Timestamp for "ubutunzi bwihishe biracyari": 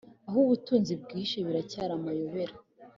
0.45-1.91